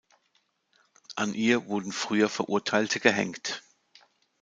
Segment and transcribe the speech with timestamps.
[1.15, 3.61] An ihr wurden früher Verurteilte gehenkt.